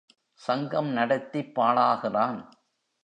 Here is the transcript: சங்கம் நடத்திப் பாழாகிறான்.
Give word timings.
சங்கம் 0.33 0.87
நடத்திப் 0.87 1.59
பாழாகிறான். 1.59 2.49